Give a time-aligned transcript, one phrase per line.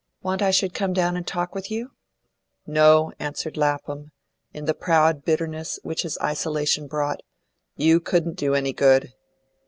[0.23, 1.91] "Want I should come down and talk with you?"
[2.65, 4.11] "No," answered Lapham,
[4.51, 7.19] in the proud bitterness which his isolation brought,
[7.77, 9.13] "you couldn't do any good."